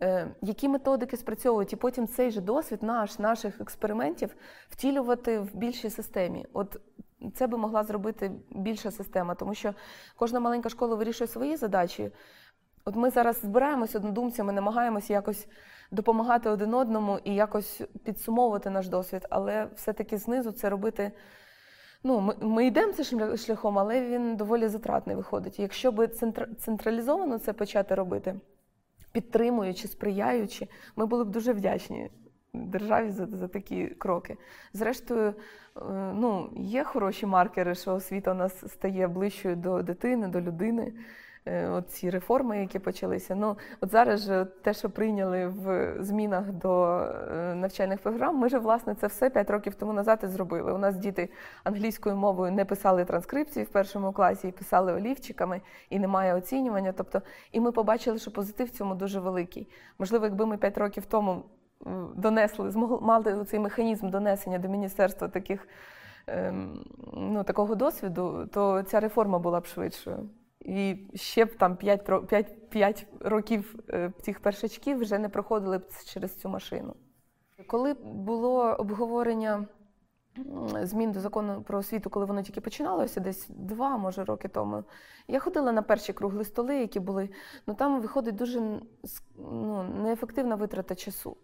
Е, 0.02 0.36
які 0.42 0.70
методики 0.70 1.18
спрацьовують, 1.18 1.74
і 1.74 1.76
потім 1.76 2.08
цей 2.08 2.32
же 2.32 2.42
досвід 2.42 2.84
наш, 2.84 3.20
наших 3.20 3.62
експериментів 3.62 4.36
втілювати 4.70 5.40
в 5.40 5.56
більшій 5.56 5.90
системі. 5.90 6.46
От 6.54 6.78
це 7.36 7.48
би 7.48 7.58
могла 7.58 7.84
зробити 7.84 8.32
більша 8.52 8.92
система, 8.92 9.36
тому 9.36 9.54
що 9.54 9.74
кожна 10.16 10.40
маленька 10.40 10.70
школа 10.70 10.96
вирішує 10.96 11.28
свої 11.28 11.56
задачі. 11.56 12.12
От 12.86 12.96
ми 12.96 13.10
зараз 13.10 13.42
збираємося 13.42 13.98
однодумцями, 13.98 14.54
намагаємося 14.54 15.14
якось 15.14 15.48
допомагати 15.92 16.50
один 16.50 16.74
одному 16.74 17.20
і 17.24 17.36
якось 17.36 17.82
підсумовувати 18.04 18.70
наш 18.70 18.88
досвід, 18.88 19.28
але 19.30 19.68
все-таки 19.76 20.18
знизу 20.18 20.52
це 20.52 20.70
робити. 20.70 21.12
Ну, 22.04 22.20
Ми 22.20 22.36
ми 22.42 22.66
йдемо 22.66 22.94
цим 22.94 23.38
шляхом, 23.38 23.80
але 23.80 24.02
він 24.02 24.36
доволі 24.36 24.68
затратний 24.68 25.16
виходить. 25.16 25.60
Якщо 25.60 25.92
би 25.92 26.08
централізовано 26.60 27.38
це 27.38 27.54
почати 27.54 27.96
робити, 27.96 28.36
підтримуючи, 29.12 29.88
сприяючи, 29.88 30.68
ми 30.96 31.06
були 31.06 31.24
б 31.24 31.30
дуже 31.30 31.54
вдячні 31.54 32.10
державі 32.54 33.10
за 33.10 33.26
за 33.26 33.48
такі 33.48 33.88
кроки. 33.88 34.38
Зрештою, 34.74 35.28
е, 35.28 35.34
ну, 36.14 36.50
є 36.56 36.84
хороші 36.84 37.26
маркери, 37.26 37.76
що 37.76 37.96
освіта 37.96 38.32
у 38.32 38.36
нас 38.36 38.72
стає 38.72 39.08
ближчою 39.08 39.56
до 39.56 39.82
дитини, 39.82 40.28
до 40.28 40.42
людини. 40.42 40.94
Е, 41.46 41.70
от 41.70 41.90
ці 41.90 42.10
реформи, 42.10 42.60
які 42.60 42.80
почалися. 42.80 43.36
Ну, 43.36 43.58
от 43.82 43.92
зараз 43.92 44.22
же 44.22 44.46
те, 44.62 44.74
що 44.74 44.90
прийняли 44.90 45.48
в 45.48 45.96
змінах 46.00 46.52
до 46.52 47.00
е, 47.32 47.56
навчальних 47.56 48.00
програм, 48.00 48.38
ми 48.38 48.50
ж 48.50 48.58
власне 48.58 48.96
це 48.96 49.08
все 49.08 49.30
п'ять 49.30 49.50
років 49.50 49.76
тому 49.76 49.94
назад 49.94 50.20
і 50.24 50.28
зробили. 50.28 50.74
У 50.74 50.78
нас 50.78 50.96
діти 50.96 51.30
англійською 51.64 52.16
мовою 52.16 52.52
не 52.52 52.66
писали 52.66 53.06
транскрипції 53.06 53.66
в 53.66 53.70
першому 53.70 54.12
класі 54.14 54.48
і 54.48 54.52
писали 54.52 54.94
олівчиками, 54.94 55.62
і 55.90 56.00
немає 56.00 56.34
оцінювання. 56.34 56.94
Тобто, 56.98 57.22
і 57.52 57.60
ми 57.60 57.72
побачили, 57.72 58.20
що 58.20 58.32
позитив 58.32 58.68
в 58.68 58.72
цьому 58.72 58.96
дуже 58.96 59.20
великий. 59.20 59.68
Можливо, 60.00 60.26
якби 60.26 60.46
ми 60.46 60.58
п'ять 60.58 60.78
років 60.78 61.06
тому 61.06 61.44
донесли, 62.16 62.72
змогли 62.72 62.98
мали 63.02 63.46
цей 63.46 63.60
механізм 63.60 64.10
донесення 64.10 64.60
до 64.60 64.68
міністерства 64.68 65.28
таких 65.28 65.68
ем, 66.28 66.86
ну, 67.14 67.44
такого 67.44 67.76
досвіду, 67.76 68.50
то 68.54 68.84
ця 68.84 69.00
реформа 69.00 69.40
була 69.40 69.60
б 69.60 69.66
швидшою. 69.66 70.30
І 70.60 70.98
ще 71.14 71.46
б 71.46 71.56
там 71.56 71.76
5, 71.76 72.28
5, 72.28 72.70
5 72.70 73.08
років 73.20 73.76
е, 73.90 74.12
цих 74.22 74.40
першачків 74.40 74.98
вже 75.00 75.20
не 75.20 75.30
проходили 75.30 75.78
б 75.78 75.84
через 76.06 76.36
цю 76.36 76.50
машину. 76.50 76.94
Коли 77.68 77.94
було 78.04 78.64
обговорення 78.64 79.66
змін 80.82 81.12
до 81.12 81.20
закону 81.20 81.62
про 81.62 81.78
освіту, 81.80 82.10
коли 82.10 82.26
воно 82.26 82.42
тільки 82.42 82.62
починалося, 82.62 83.20
десь 83.20 83.48
два, 83.50 83.98
може, 83.98 84.24
роки 84.24 84.48
тому, 84.48 84.84
я 85.28 85.40
ходила 85.40 85.72
на 85.72 85.82
перші 85.82 86.14
кругли 86.14 86.44
столи, 86.44 86.78
які 86.78 87.00
були, 87.00 87.30
ну 87.68 87.74
там 87.74 88.02
виходить 88.02 88.36
дуже 88.36 88.82
ну, 89.38 89.84
неефективна 89.84 90.56
витрата 90.56 90.96
часу. 90.96 91.38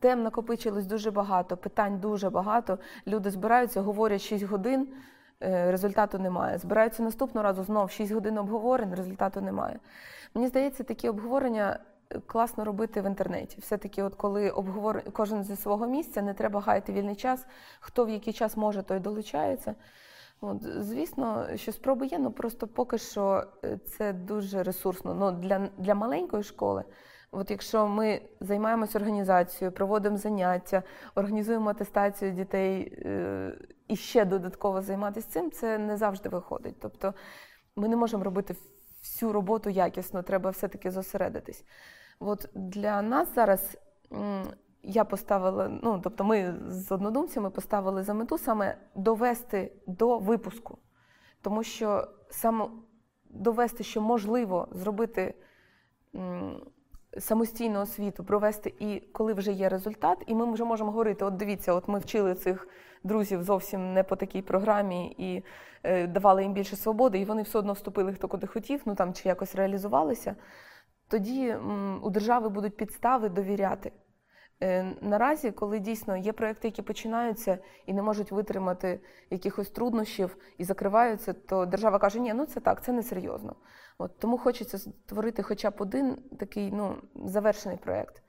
Тем 0.00 0.22
накопичилось 0.22 0.86
дуже 0.86 1.10
багато, 1.10 1.56
питань 1.56 1.98
дуже 2.00 2.30
багато. 2.30 2.78
Люди 3.06 3.30
збираються, 3.30 3.80
говорять 3.80 4.20
6 4.20 4.44
годин, 4.44 4.88
е, 5.42 5.70
результату 5.70 6.18
немає. 6.18 6.58
Збираються 6.58 7.02
наступного 7.02 7.44
разу 7.44 7.64
знов 7.64 7.90
6 7.90 8.12
годин 8.12 8.38
обговорень, 8.38 8.94
результату 8.94 9.40
немає. 9.40 9.78
Мені 10.34 10.48
здається, 10.48 10.84
такі 10.84 11.08
обговорення 11.08 11.78
класно 12.26 12.64
робити 12.64 13.00
в 13.00 13.06
інтернеті. 13.06 13.58
Все-таки, 13.60 14.02
от 14.02 14.14
коли 14.14 14.50
обговор... 14.50 15.02
кожен 15.12 15.44
зі 15.44 15.56
свого 15.56 15.86
місця, 15.86 16.22
не 16.22 16.34
треба 16.34 16.60
гаяти 16.60 16.92
вільний 16.92 17.16
час, 17.16 17.46
хто 17.80 18.04
в 18.04 18.10
який 18.10 18.32
час 18.32 18.56
може, 18.56 18.82
той 18.82 19.00
долучається. 19.00 19.74
От, 20.40 20.62
Звісно, 20.62 21.46
що 21.54 21.72
спроби 21.72 22.06
є, 22.06 22.18
ну 22.18 22.30
просто 22.30 22.66
поки 22.66 22.98
що 22.98 23.44
е, 23.64 23.78
це 23.78 24.12
дуже 24.12 24.62
ресурсно. 24.62 25.14
Ну, 25.14 25.30
Для 25.30 25.68
для 25.78 25.94
маленької 25.94 26.42
школи, 26.42 26.84
от 27.34 27.50
якщо 27.50 27.88
ми 27.88 28.20
займаємося 28.40 28.98
організацією, 28.98 29.72
проводимо 29.72 30.16
заняття, 30.16 30.82
організуємо 31.14 31.70
атестацію 31.70 32.32
дітей 32.32 32.98
е, 33.04 33.58
і 33.88 33.96
ще 33.96 34.24
додатково 34.24 34.82
займатися 34.82 35.28
цим, 35.30 35.50
це 35.50 35.78
не 35.78 35.96
завжди 35.96 36.28
виходить. 36.28 36.76
Тобто 36.80 37.14
ми 37.76 37.88
не 37.88 37.96
можемо 37.96 38.24
робити 38.24 38.56
всю 39.02 39.32
роботу 39.32 39.70
якісно, 39.70 40.22
треба 40.22 40.50
все-таки 40.50 40.90
зосередитись. 40.90 41.64
От 42.20 42.48
Для 42.54 43.02
нас 43.02 43.34
зараз 43.34 43.78
я 44.82 45.04
поставила, 45.04 45.68
ну 45.82 46.00
тобто, 46.04 46.24
ми 46.24 46.54
з 46.68 46.92
однодумцями 46.92 47.50
поставили 47.50 48.02
за 48.02 48.14
мету 48.14 48.38
саме 48.38 48.78
довести 48.94 49.72
до 49.86 50.18
випуску, 50.18 50.78
тому 51.42 51.62
що 51.62 52.08
саме 52.30 52.68
довести, 53.24 53.84
що 53.84 54.00
можливо 54.00 54.68
зробити 54.72 55.34
самостійну 57.18 57.80
освіту, 57.80 58.24
провести 58.24 58.74
і 58.78 59.00
коли 59.12 59.32
вже 59.32 59.52
є 59.52 59.68
результат, 59.68 60.18
і 60.26 60.34
ми 60.34 60.52
вже 60.52 60.64
можемо 60.64 60.90
говорити: 60.90 61.24
от 61.24 61.36
дивіться, 61.36 61.72
от 61.72 61.88
ми 61.88 61.98
вчили 61.98 62.34
цих 62.34 62.68
друзів 63.04 63.42
зовсім 63.42 63.92
не 63.92 64.02
по 64.02 64.16
такій 64.16 64.42
програмі 64.42 65.14
і 65.18 65.44
е, 65.82 66.06
давали 66.06 66.42
їм 66.42 66.52
більше 66.52 66.76
свободи, 66.76 67.18
і 67.18 67.24
вони 67.24 67.42
все 67.42 67.58
одно 67.58 67.72
вступили 67.72 68.12
хто 68.12 68.28
куди 68.28 68.46
хотів, 68.46 68.82
ну 68.84 68.94
там 68.94 69.14
чи 69.14 69.28
якось 69.28 69.54
реалізувалися. 69.54 70.36
Тоді 71.08 71.48
м, 71.48 72.00
у 72.02 72.10
держави 72.10 72.48
будуть 72.48 72.76
підстави 72.76 73.28
довіряти. 73.28 73.92
Е, 74.62 74.96
наразі, 75.00 75.50
коли 75.50 75.78
дійсно 75.78 76.16
є 76.16 76.32
проекти, 76.32 76.68
які 76.68 76.82
починаються 76.82 77.58
і 77.86 77.92
не 77.92 78.02
можуть 78.02 78.32
витримати 78.32 79.00
якихось 79.30 79.70
труднощів 79.70 80.36
і 80.58 80.64
закриваються, 80.64 81.32
то 81.32 81.66
держава 81.66 81.98
каже, 81.98 82.20
ні, 82.20 82.34
ну 82.34 82.46
це 82.46 82.60
так, 82.60 82.84
це 82.84 82.92
не 82.92 83.02
серйозно. 83.02 83.56
От 83.98 84.18
Тому 84.18 84.38
хочеться 84.38 84.78
створити 84.78 85.42
хоча 85.42 85.70
б 85.70 85.74
один 85.78 86.18
такий 86.38 86.72
ну, 86.72 86.96
завершений 87.14 87.78
проєкт. 87.78 88.22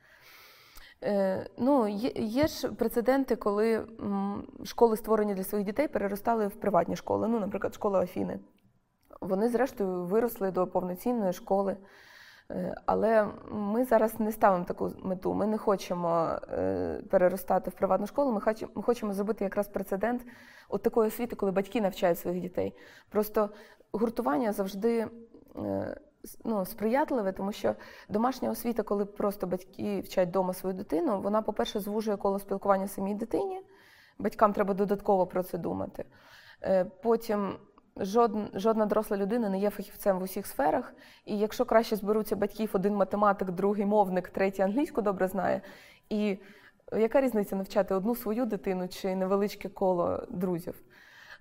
Е, 1.04 1.50
ну, 1.58 1.88
Є 1.88 2.12
є 2.16 2.48
ж 2.48 2.70
прецеденти, 2.70 3.36
коли 3.36 3.76
м, 3.76 4.48
школи, 4.64 4.98
створені 4.98 5.36
для 5.36 5.44
своїх 5.44 5.68
дітей, 5.68 5.88
переростали 5.88 6.48
в 6.48 6.56
приватні 6.56 6.96
школи. 6.96 7.28
Ну, 7.28 7.40
Наприклад, 7.40 7.74
школа 7.74 8.00
Афіни. 8.00 8.40
Вони, 9.22 9.50
зрештою, 9.50 10.06
виросли 10.06 10.52
до 10.52 10.68
повноцінної 10.68 11.34
школи. 11.34 11.78
Е, 12.52 12.76
але 12.86 13.28
ми 13.52 13.86
зараз 13.86 14.20
не 14.20 14.32
ставимо 14.32 14.66
таку 14.66 14.92
мету. 15.04 15.34
Ми 15.34 15.48
не 15.48 15.58
хочемо 15.58 16.40
е, 16.52 17.02
переростати 17.10 17.70
в 17.70 17.74
приватну 17.74 18.08
школу. 18.08 18.42
Ми 18.76 18.82
хочемо 18.84 19.14
зробити 19.14 19.44
якраз 19.44 19.68
прецедент 19.68 20.26
от 20.70 20.84
такої 20.84 21.08
освіти, 21.08 21.36
коли 21.36 21.52
батьки 21.52 21.82
навчають 21.82 22.20
своїх 22.20 22.42
дітей. 22.42 22.74
Просто 23.10 23.50
гуртування 23.92 24.52
завжди 24.52 25.08
е, 25.56 25.98
ну, 26.44 26.66
сприятливе, 26.66 27.32
тому 27.32 27.52
що 27.52 27.76
домашня 28.10 28.52
освіта, 28.52 28.84
коли 28.84 29.06
просто 29.06 29.48
батьки 29.48 30.00
вчать 30.00 30.30
вдома 30.30 30.54
свою 30.54 30.76
дитину, 30.76 31.22
вона, 31.22 31.42
по-перше, 31.42 31.80
звужує 31.80 32.18
коло 32.18 32.40
спілкування 32.40 32.88
самій 32.88 33.16
дитині. 33.16 33.62
Батькам 34.20 34.54
треба 34.54 34.74
додатково 34.74 35.28
про 35.28 35.44
це 35.44 35.58
думати. 35.58 36.06
Потім 37.04 37.58
жодна, 37.98 38.50
жодна 38.54 38.86
доросла 38.86 39.18
людина 39.18 39.50
не 39.50 39.60
є 39.60 39.70
фахівцем 39.70 40.20
в 40.20 40.24
усіх 40.24 40.48
сферах. 40.48 40.94
І 41.26 41.38
якщо 41.38 41.66
краще 41.66 41.96
зберуться 41.96 42.36
батьків, 42.36 42.70
один 42.74 42.96
математик, 42.96 43.52
другий 43.52 43.86
мовник, 43.86 44.30
третій 44.30 44.62
англійську 44.62 45.02
добре 45.02 45.28
знає. 45.28 45.62
І 46.10 46.38
яка 46.98 47.22
різниця 47.22 47.56
навчати 47.56 47.96
одну 47.96 48.16
свою 48.16 48.46
дитину 48.46 48.88
чи 48.88 49.16
невеличке 49.16 49.70
коло 49.70 50.24
друзів? 50.30 50.82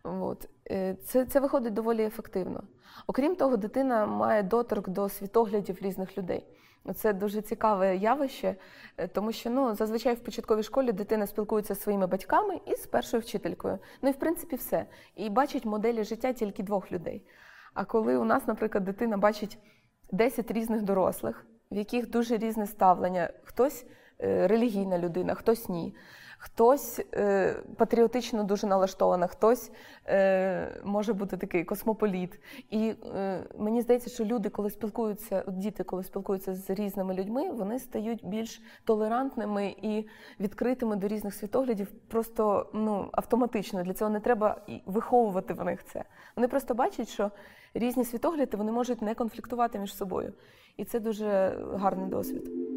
От. 0.02 0.48
Е, 0.70 0.94
це 0.94 1.24
це 1.24 1.40
виходить 1.40 1.74
доволі 1.74 2.04
ефективно. 2.04 2.62
Окрім 3.06 3.36
того, 3.36 3.56
дитина 3.56 4.06
має 4.06 4.42
доторк 4.42 4.88
до 4.88 5.08
світоглядів 5.08 5.78
різних 5.82 6.18
людей. 6.18 6.46
Це 6.92 7.12
дуже 7.12 7.42
цікаве 7.42 7.96
явище, 7.96 8.56
е, 8.96 9.08
тому 9.08 9.32
що 9.32 9.50
ну, 9.50 9.74
зазвичай 9.74 10.14
в 10.14 10.20
початковій 10.20 10.62
школі 10.62 10.92
дитина 10.92 11.26
спілкується 11.26 11.74
зі 11.74 11.80
своїми 11.80 12.06
батьками 12.06 12.60
і 12.66 12.74
з 12.74 12.86
першою 12.86 13.20
вчителькою. 13.20 13.78
Ну 14.02 14.08
і 14.08 14.12
в 14.12 14.18
принципі 14.18 14.56
все. 14.56 14.86
І 15.16 15.30
бачить 15.30 15.64
моделі 15.64 16.04
життя 16.04 16.32
тільки 16.32 16.62
двох 16.62 16.92
людей. 16.92 17.26
А 17.74 17.84
коли 17.84 18.16
у 18.16 18.24
нас, 18.24 18.46
наприклад, 18.46 18.84
дитина 18.84 19.16
бачить 19.16 19.58
10 20.12 20.50
різних 20.50 20.82
дорослих, 20.82 21.46
в 21.70 21.76
яких 21.76 22.10
дуже 22.10 22.36
різне 22.36 22.66
ставлення, 22.66 23.30
хтось 23.44 23.86
е, 24.20 24.48
релігійна 24.48 24.98
людина, 24.98 25.34
хтось 25.34 25.68
ні 25.68 25.96
хтось 26.44 27.00
е, 27.14 27.54
патріотично 27.76 28.44
дуже 28.44 28.66
налаштований, 28.66 29.28
хтось 29.28 29.70
е, 30.06 30.80
може 30.84 31.12
бути 31.12 31.36
такий 31.36 31.64
космополіт. 31.64 32.40
І 32.70 32.94
е, 33.16 33.44
мені 33.58 33.82
здається, 33.82 34.10
що 34.10 34.24
люди, 34.24 34.48
коли 34.48 34.70
спілкуються, 34.70 35.44
діти, 35.48 35.84
коли 35.84 36.04
спілкуються 36.04 36.54
з 36.54 36.70
різними 36.70 37.14
людьми, 37.14 37.50
вони 37.50 37.78
стають 37.78 38.26
більш 38.26 38.62
толерантними 38.84 39.76
і 39.82 40.06
відкритими 40.40 40.96
до 40.96 41.08
різних 41.08 41.34
світоглядів, 41.34 41.92
просто 42.08 42.70
ну, 42.74 43.08
автоматично. 43.12 43.82
Для 43.82 43.94
цього 43.94 44.10
не 44.10 44.20
треба 44.20 44.60
виховувати 44.86 45.54
в 45.54 45.64
них 45.64 45.84
це. 45.84 46.04
Вони 46.36 46.48
просто 46.48 46.74
бачать, 46.74 47.08
що 47.08 47.30
різні 47.74 48.04
світогляди 48.04 48.56
вони 48.56 48.72
можуть 48.72 49.02
не 49.02 49.14
конфліктувати 49.14 49.78
між 49.78 49.96
собою. 49.96 50.32
І 50.76 50.84
це 50.84 51.00
дуже 51.00 51.58
гарний 51.74 52.08
досвід. 52.08 52.73